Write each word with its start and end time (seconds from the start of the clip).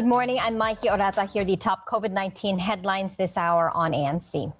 Good 0.00 0.08
morning. 0.08 0.38
I'm 0.40 0.56
Mikey 0.56 0.88
Orata. 0.88 1.30
Here 1.30 1.44
the 1.44 1.58
top 1.58 1.86
COVID 1.86 2.10
19 2.10 2.58
headlines 2.58 3.16
this 3.16 3.36
hour 3.36 3.70
on 3.76 3.92
ANC. 3.92 4.50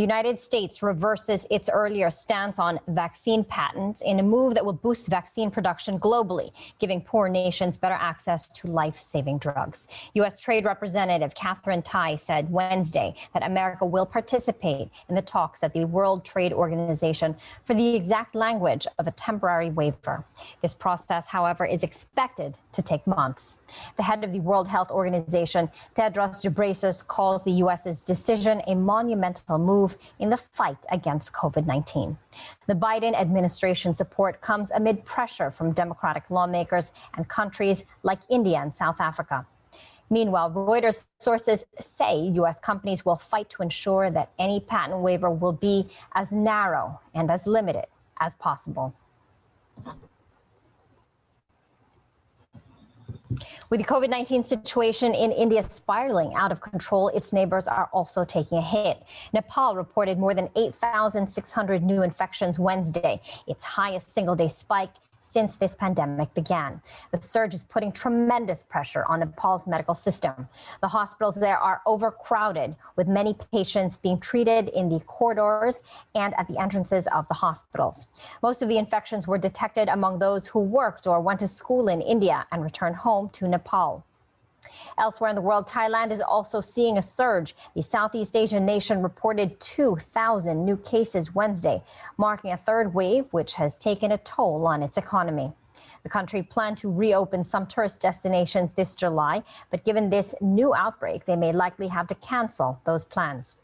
The 0.00 0.06
United 0.06 0.40
States 0.40 0.82
reverses 0.82 1.46
its 1.50 1.68
earlier 1.68 2.08
stance 2.08 2.58
on 2.58 2.80
vaccine 2.88 3.44
patents 3.44 4.00
in 4.00 4.18
a 4.18 4.22
move 4.22 4.54
that 4.54 4.64
will 4.64 4.72
boost 4.72 5.08
vaccine 5.08 5.50
production 5.50 6.00
globally, 6.00 6.52
giving 6.78 7.02
poor 7.02 7.28
nations 7.28 7.76
better 7.76 7.98
access 8.00 8.48
to 8.52 8.66
life 8.66 8.98
saving 8.98 9.40
drugs. 9.40 9.88
U.S. 10.14 10.38
Trade 10.38 10.64
Representative 10.64 11.34
Katherine 11.34 11.82
Tai 11.82 12.14
said 12.14 12.50
Wednesday 12.50 13.14
that 13.34 13.42
America 13.42 13.84
will 13.84 14.06
participate 14.06 14.88
in 15.10 15.16
the 15.16 15.20
talks 15.20 15.62
at 15.62 15.74
the 15.74 15.84
World 15.84 16.24
Trade 16.24 16.54
Organization 16.54 17.36
for 17.66 17.74
the 17.74 17.94
exact 17.94 18.34
language 18.34 18.86
of 18.98 19.06
a 19.06 19.10
temporary 19.10 19.68
waiver. 19.68 20.24
This 20.62 20.72
process, 20.72 21.28
however, 21.28 21.66
is 21.66 21.82
expected 21.82 22.58
to 22.72 22.80
take 22.80 23.06
months. 23.06 23.58
The 23.98 24.04
head 24.04 24.24
of 24.24 24.32
the 24.32 24.40
World 24.40 24.66
Health 24.66 24.90
Organization, 24.90 25.68
Tedros 25.94 26.40
Ghebreyesus, 26.40 27.06
calls 27.06 27.44
the 27.44 27.52
U.S.'s 27.64 28.02
decision 28.02 28.62
a 28.66 28.74
monumental 28.74 29.58
move 29.58 29.89
in 30.18 30.30
the 30.30 30.36
fight 30.36 30.84
against 30.90 31.32
COVID 31.32 31.66
19. 31.66 32.18
The 32.66 32.74
Biden 32.74 33.14
administration 33.14 33.94
support 33.94 34.40
comes 34.40 34.70
amid 34.70 35.04
pressure 35.04 35.50
from 35.50 35.72
Democratic 35.72 36.30
lawmakers 36.30 36.92
and 37.16 37.28
countries 37.28 37.84
like 38.02 38.20
India 38.28 38.58
and 38.58 38.74
South 38.74 39.00
Africa. 39.00 39.46
Meanwhile, 40.10 40.50
Reuters 40.50 41.04
sources 41.18 41.64
say 41.78 42.18
U.S. 42.40 42.58
companies 42.58 43.04
will 43.04 43.16
fight 43.16 43.48
to 43.50 43.62
ensure 43.62 44.10
that 44.10 44.32
any 44.40 44.58
patent 44.58 45.00
waiver 45.00 45.30
will 45.30 45.52
be 45.52 45.88
as 46.14 46.32
narrow 46.32 47.00
and 47.14 47.30
as 47.30 47.46
limited 47.46 47.86
as 48.18 48.34
possible. 48.34 48.92
With 53.68 53.80
the 53.80 53.86
COVID 53.86 54.08
19 54.08 54.42
situation 54.42 55.14
in 55.14 55.30
India 55.30 55.62
spiraling 55.62 56.34
out 56.34 56.50
of 56.50 56.60
control, 56.60 57.08
its 57.08 57.32
neighbors 57.32 57.68
are 57.68 57.88
also 57.92 58.24
taking 58.24 58.58
a 58.58 58.62
hit. 58.62 59.02
Nepal 59.32 59.76
reported 59.76 60.18
more 60.18 60.34
than 60.34 60.48
8,600 60.56 61.82
new 61.82 62.02
infections 62.02 62.58
Wednesday, 62.58 63.20
its 63.46 63.64
highest 63.64 64.12
single 64.12 64.34
day 64.34 64.48
spike 64.48 64.90
since 65.20 65.56
this 65.56 65.74
pandemic 65.74 66.32
began. 66.34 66.80
The 67.12 67.22
surge 67.22 67.54
is 67.54 67.64
putting 67.64 67.92
tremendous 67.92 68.62
pressure 68.62 69.04
on 69.06 69.20
Nepal's 69.20 69.66
medical 69.66 69.94
system. 69.94 70.48
The 70.80 70.88
hospitals 70.88 71.34
there 71.34 71.58
are 71.58 71.82
overcrowded, 71.86 72.76
with 72.96 73.08
many 73.08 73.36
patients 73.52 73.96
being 73.96 74.18
treated 74.18 74.68
in 74.70 74.88
the 74.88 75.00
corridors 75.00 75.82
and 76.14 76.34
at 76.38 76.48
the 76.48 76.58
entrances 76.58 77.06
of 77.08 77.28
the 77.28 77.34
hospitals. 77.34 78.08
Most 78.42 78.62
of 78.62 78.68
the 78.68 78.78
infections 78.78 79.28
were 79.28 79.38
detected 79.38 79.88
among 79.88 80.18
those 80.18 80.46
who 80.46 80.60
worked 80.60 81.06
or 81.06 81.20
went 81.20 81.40
to 81.40 81.48
school 81.48 81.88
in 81.88 82.00
India 82.00 82.46
and 82.52 82.62
returned 82.62 82.96
home 82.96 83.28
to 83.30 83.48
Nepal. 83.48 84.04
Elsewhere 84.98 85.30
in 85.30 85.36
the 85.36 85.42
world, 85.42 85.66
Thailand 85.66 86.10
is 86.10 86.20
also 86.20 86.60
seeing 86.60 86.98
a 86.98 87.02
surge. 87.02 87.54
The 87.74 87.82
Southeast 87.82 88.36
Asian 88.36 88.66
nation 88.66 89.02
reported 89.02 89.58
2,000 89.60 90.64
new 90.64 90.76
cases 90.76 91.34
Wednesday, 91.34 91.82
marking 92.16 92.52
a 92.52 92.56
third 92.56 92.94
wave, 92.94 93.26
which 93.30 93.54
has 93.54 93.76
taken 93.76 94.12
a 94.12 94.18
toll 94.18 94.66
on 94.66 94.82
its 94.82 94.98
economy. 94.98 95.52
The 96.02 96.08
country 96.08 96.42
planned 96.42 96.78
to 96.78 96.90
reopen 96.90 97.44
some 97.44 97.66
tourist 97.66 98.02
destinations 98.02 98.72
this 98.72 98.94
July, 98.94 99.42
but 99.70 99.84
given 99.84 100.10
this 100.10 100.34
new 100.40 100.74
outbreak, 100.74 101.24
they 101.24 101.36
may 101.36 101.52
likely 101.52 101.88
have 101.88 102.06
to 102.08 102.14
cancel 102.14 102.80
those 102.84 103.04
plans. 103.04 103.56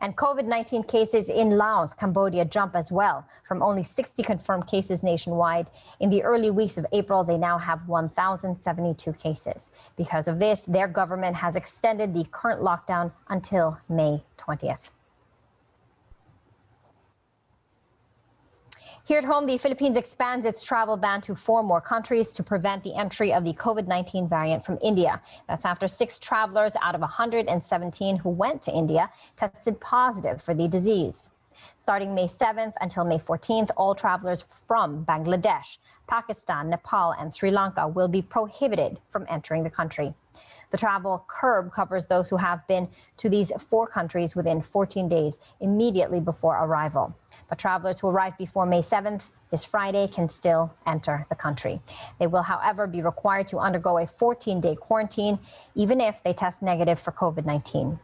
And 0.00 0.16
COVID 0.16 0.44
19 0.44 0.84
cases 0.84 1.28
in 1.28 1.50
Laos, 1.50 1.94
Cambodia 1.94 2.44
jump 2.44 2.76
as 2.76 2.92
well 2.92 3.26
from 3.44 3.62
only 3.62 3.82
60 3.82 4.22
confirmed 4.22 4.66
cases 4.66 5.02
nationwide. 5.02 5.70
In 6.00 6.10
the 6.10 6.22
early 6.22 6.50
weeks 6.50 6.78
of 6.78 6.86
April, 6.92 7.24
they 7.24 7.36
now 7.38 7.58
have 7.58 7.88
1,072 7.88 9.12
cases. 9.14 9.72
Because 9.96 10.28
of 10.28 10.38
this, 10.38 10.62
their 10.62 10.88
government 10.88 11.36
has 11.36 11.56
extended 11.56 12.14
the 12.14 12.24
current 12.30 12.60
lockdown 12.60 13.12
until 13.28 13.78
May 13.88 14.22
20th. 14.36 14.90
Here 19.08 19.16
at 19.16 19.24
home, 19.24 19.46
the 19.46 19.56
Philippines 19.56 19.96
expands 19.96 20.44
its 20.44 20.62
travel 20.62 20.98
ban 20.98 21.22
to 21.22 21.34
four 21.34 21.62
more 21.62 21.80
countries 21.80 22.30
to 22.32 22.42
prevent 22.42 22.84
the 22.84 22.94
entry 22.94 23.32
of 23.32 23.42
the 23.42 23.54
COVID 23.54 23.86
19 23.86 24.28
variant 24.28 24.66
from 24.66 24.78
India. 24.82 25.22
That's 25.48 25.64
after 25.64 25.88
six 25.88 26.18
travelers 26.18 26.76
out 26.82 26.94
of 26.94 27.00
117 27.00 28.16
who 28.18 28.28
went 28.28 28.60
to 28.60 28.70
India 28.70 29.08
tested 29.34 29.80
positive 29.80 30.42
for 30.42 30.52
the 30.52 30.68
disease. 30.68 31.30
Starting 31.78 32.14
May 32.14 32.26
7th 32.26 32.74
until 32.82 33.06
May 33.06 33.16
14th, 33.16 33.70
all 33.78 33.94
travelers 33.94 34.44
from 34.66 35.06
Bangladesh, 35.06 35.78
Pakistan, 36.06 36.68
Nepal, 36.68 37.14
and 37.18 37.32
Sri 37.32 37.50
Lanka 37.50 37.88
will 37.88 38.08
be 38.08 38.20
prohibited 38.20 39.00
from 39.08 39.24
entering 39.30 39.64
the 39.64 39.70
country. 39.70 40.12
The 40.70 40.76
travel 40.76 41.24
curb 41.28 41.72
covers 41.72 42.06
those 42.06 42.28
who 42.28 42.36
have 42.36 42.66
been 42.66 42.88
to 43.18 43.28
these 43.28 43.52
four 43.58 43.86
countries 43.86 44.36
within 44.36 44.60
14 44.60 45.08
days 45.08 45.38
immediately 45.60 46.20
before 46.20 46.56
arrival. 46.56 47.16
But 47.48 47.58
travelers 47.58 48.00
who 48.00 48.08
arrive 48.08 48.36
before 48.36 48.66
May 48.66 48.80
7th, 48.80 49.30
this 49.50 49.64
Friday, 49.64 50.08
can 50.08 50.28
still 50.28 50.74
enter 50.86 51.26
the 51.30 51.34
country. 51.34 51.80
They 52.18 52.26
will, 52.26 52.42
however, 52.42 52.86
be 52.86 53.02
required 53.02 53.48
to 53.48 53.58
undergo 53.58 53.98
a 53.98 54.06
14 54.06 54.60
day 54.60 54.76
quarantine, 54.76 55.38
even 55.74 56.00
if 56.00 56.22
they 56.22 56.32
test 56.32 56.62
negative 56.62 56.98
for 56.98 57.12
COVID 57.12 57.46
19. 57.46 57.98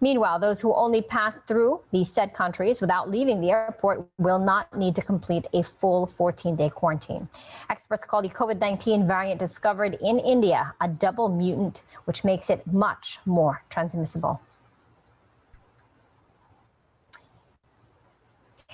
Meanwhile, 0.00 0.38
those 0.38 0.60
who 0.60 0.74
only 0.74 1.02
pass 1.02 1.38
through 1.46 1.80
these 1.92 2.10
said 2.10 2.34
countries 2.34 2.80
without 2.80 3.08
leaving 3.08 3.40
the 3.40 3.50
airport 3.50 4.06
will 4.18 4.38
not 4.38 4.76
need 4.76 4.94
to 4.96 5.02
complete 5.02 5.46
a 5.52 5.62
full 5.62 6.06
14 6.06 6.56
day 6.56 6.70
quarantine. 6.70 7.28
Experts 7.70 8.04
call 8.04 8.22
the 8.22 8.28
COVID 8.28 8.60
19 8.60 9.06
variant 9.06 9.38
discovered 9.38 9.98
in 10.00 10.18
India 10.18 10.74
a 10.80 10.88
double 10.88 11.28
mutant, 11.28 11.82
which 12.04 12.24
makes 12.24 12.50
it 12.50 12.66
much 12.66 13.18
more 13.26 13.62
transmissible. 13.70 14.40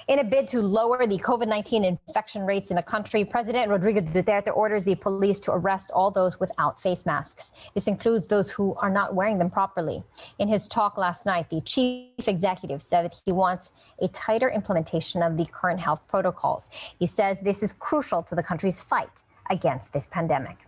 In 0.06 0.18
a 0.18 0.24
bid 0.24 0.46
to 0.48 0.60
lower 0.60 1.06
the 1.06 1.16
COVID 1.18 1.48
19 1.48 1.82
infection 1.82 2.44
rates 2.44 2.70
in 2.70 2.76
the 2.76 2.82
country, 2.82 3.24
President 3.24 3.70
Rodrigo 3.70 4.02
Duterte 4.02 4.54
orders 4.54 4.84
the 4.84 4.96
police 4.96 5.40
to 5.40 5.52
arrest 5.52 5.90
all 5.94 6.10
those 6.10 6.38
without 6.38 6.80
face 6.80 7.06
masks. 7.06 7.52
This 7.74 7.86
includes 7.86 8.26
those 8.26 8.50
who 8.50 8.74
are 8.74 8.90
not 8.90 9.14
wearing 9.14 9.38
them 9.38 9.48
properly. 9.48 10.02
In 10.38 10.48
his 10.48 10.68
talk 10.68 10.98
last 10.98 11.24
night, 11.24 11.48
the 11.48 11.62
chief 11.62 12.28
executive 12.28 12.82
said 12.82 13.04
that 13.04 13.16
he 13.24 13.32
wants 13.32 13.72
a 13.98 14.08
tighter 14.08 14.50
implementation 14.50 15.22
of 15.22 15.38
the 15.38 15.46
current 15.46 15.80
health 15.80 16.02
protocols. 16.06 16.70
He 16.98 17.06
says 17.06 17.40
this 17.40 17.62
is 17.62 17.72
crucial 17.72 18.22
to 18.24 18.34
the 18.34 18.42
country's 18.42 18.82
fight 18.82 19.22
against 19.48 19.94
this 19.94 20.06
pandemic. 20.06 20.66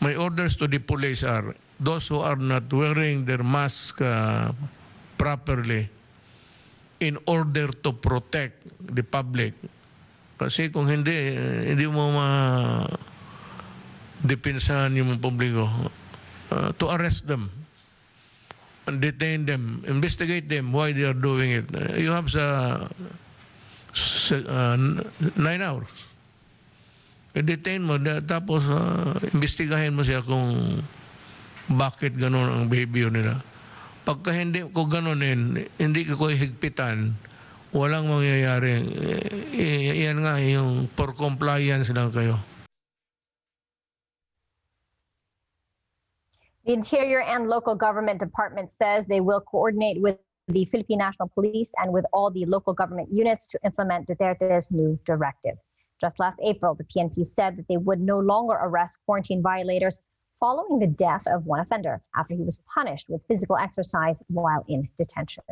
My 0.00 0.14
orders 0.14 0.56
to 0.56 0.68
the 0.68 0.78
police 0.78 1.24
are 1.24 1.56
those 1.80 2.06
who 2.06 2.18
are 2.18 2.36
not 2.36 2.70
wearing 2.70 3.24
their 3.24 3.42
mask 3.42 4.02
uh, 4.02 4.52
properly 5.16 5.88
in 7.04 7.20
order 7.28 7.68
to 7.68 7.92
protect 7.92 8.64
the 8.80 9.04
public. 9.04 9.52
Kasi 10.40 10.72
kung 10.72 10.88
hindi, 10.90 11.36
hindi 11.68 11.86
mo 11.86 12.10
ma 12.10 12.28
depensahan 14.24 14.96
yung 14.96 15.20
publiko 15.20 15.68
uh, 16.48 16.72
to 16.80 16.88
arrest 16.88 17.28
them 17.28 17.52
and 18.88 19.00
detain 19.00 19.44
them, 19.44 19.84
investigate 19.84 20.48
them 20.48 20.72
why 20.72 20.92
they 20.92 21.04
are 21.04 21.16
doing 21.16 21.52
it. 21.52 21.68
Uh, 21.72 21.96
you 21.96 22.12
have 22.12 22.28
sa 22.28 22.44
uh, 24.32 24.76
nine 25.36 25.62
hours. 25.62 25.92
I-detain 27.34 27.82
mo, 27.82 27.98
tapos 28.22 28.68
uh, 28.70 29.18
investigahin 29.34 29.92
mo 29.92 30.06
siya 30.06 30.22
kung 30.22 30.80
bakit 31.66 32.14
ganun 32.14 32.46
ang 32.46 32.64
behavior 32.68 33.10
nila. 33.10 33.42
Pagka 34.04 34.36
hindi 34.36 34.60
ko 34.68 34.84
ganunin, 34.84 35.64
hindi 35.80 36.04
ko 36.04 36.28
higpitan, 36.28 37.16
walang 37.72 38.04
mangyayari. 38.04 38.84
Eh, 38.84 39.24
eh, 39.56 40.04
Iyan 40.04 40.20
nga, 40.20 40.36
yung 40.44 40.92
for 40.92 41.16
compliance 41.16 41.88
lang 41.88 42.12
kayo. 42.12 42.36
The 46.68 46.76
Interior 46.76 47.20
and 47.24 47.48
local 47.48 47.76
government 47.76 48.20
department 48.20 48.68
says 48.68 49.04
they 49.08 49.20
will 49.20 49.40
coordinate 49.40 50.00
with 50.00 50.16
the 50.48 50.64
Philippine 50.68 51.00
National 51.00 51.28
Police 51.32 51.72
and 51.80 51.92
with 51.92 52.04
all 52.12 52.30
the 52.30 52.44
local 52.44 52.72
government 52.72 53.08
units 53.12 53.48
to 53.48 53.58
implement 53.64 54.08
Duterte's 54.08 54.70
new 54.70 55.00
directive. 55.04 55.56
Just 56.00 56.20
last 56.20 56.36
April, 56.44 56.74
the 56.76 56.84
PNP 56.84 57.24
said 57.24 57.56
that 57.56 57.68
they 57.68 57.76
would 57.76 58.00
no 58.00 58.18
longer 58.18 58.54
arrest 58.60 58.98
quarantine 59.06 59.40
violators 59.40 59.98
following 60.44 60.78
the 60.78 60.86
death 60.86 61.26
of 61.26 61.46
one 61.46 61.60
offender 61.60 62.02
after 62.14 62.34
he 62.34 62.42
was 62.42 62.60
punished 62.74 63.06
with 63.08 63.22
physical 63.26 63.56
exercise 63.56 64.22
while 64.28 64.62
in 64.68 64.86
detention. 64.98 65.42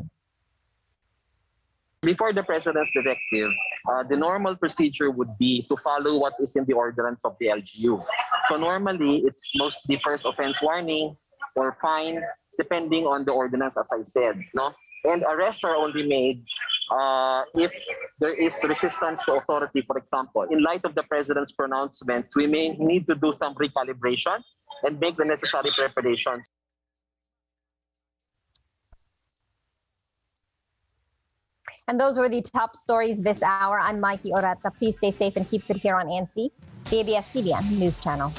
Before 2.03 2.35
the 2.35 2.43
president's 2.43 2.91
directive, 2.91 3.51
uh, 3.91 4.03
the 4.03 4.17
normal 4.17 4.55
procedure 4.55 5.11
would 5.11 5.33
be 5.39 5.65
to 5.71 5.79
follow 5.79 6.19
what 6.19 6.35
is 6.41 6.57
in 6.57 6.67
the 6.67 6.75
ordinance 6.75 7.23
of 7.25 7.37
the 7.41 7.47
LGU. 7.47 8.05
So 8.49 8.59
normally, 8.59 9.23
it's 9.25 9.41
mostly 9.57 9.97
first 10.05 10.27
offense 10.27 10.61
warning 10.61 11.17
or 11.57 11.79
fine, 11.81 12.21
depending 12.59 13.07
on 13.07 13.25
the 13.25 13.33
ordinance, 13.33 13.79
as 13.79 13.89
I 13.91 14.03
said. 14.05 14.45
No? 14.55 14.75
And 15.05 15.23
arrests 15.23 15.65
are 15.65 15.75
only 15.75 16.07
made 16.07 16.45
uh, 16.93 17.45
if 17.55 17.73
there 18.21 18.35
is 18.35 18.55
resistance 18.63 19.25
to 19.25 19.33
authority, 19.35 19.81
for 19.87 19.97
example, 19.97 20.43
in 20.51 20.63
light 20.63 20.85
of 20.85 20.95
the 20.95 21.03
president's 21.05 21.53
pronouncements, 21.53 22.37
we 22.37 22.47
may 22.47 22.77
need 22.77 23.07
to 23.07 23.15
do 23.15 23.33
some 23.33 23.55
recalibration 23.55 24.39
and 24.83 24.99
make 25.01 25.17
the 25.17 25.25
necessary 25.25 25.71
preparations. 25.75 26.47
And 31.89 32.01
those 32.01 32.17
were 32.17 32.29
the 32.29 32.41
top 32.41 32.77
stories 32.77 33.19
this 33.19 33.43
hour. 33.43 33.79
I'm 33.81 33.99
Mikey 34.01 34.31
Orata. 34.31 34.73
Please 34.79 34.97
stay 34.97 35.11
safe 35.11 35.37
and 35.37 35.49
keep 35.49 35.69
it 35.69 35.77
here 35.77 35.97
on 35.97 36.07
ANC, 36.07 36.51
the 36.91 37.01
ABS-CBN 37.01 37.79
News 37.79 37.99
Channel. 37.99 38.33